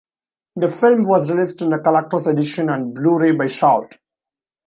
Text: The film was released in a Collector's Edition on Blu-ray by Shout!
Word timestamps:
The 0.55 0.67
film 0.67 1.03
was 1.07 1.29
released 1.29 1.61
in 1.61 1.73
a 1.73 1.79
Collector's 1.79 2.25
Edition 2.25 2.69
on 2.69 2.91
Blu-ray 2.91 3.33
by 3.33 3.45
Shout! 3.45 3.99